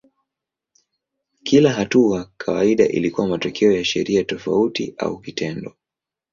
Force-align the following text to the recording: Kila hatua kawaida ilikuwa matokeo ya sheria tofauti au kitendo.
Kila 1.43 1.71
hatua 1.73 2.31
kawaida 2.37 2.87
ilikuwa 2.87 3.27
matokeo 3.27 3.71
ya 3.71 3.85
sheria 3.85 4.23
tofauti 4.23 4.93
au 4.97 5.19
kitendo. 5.21 5.75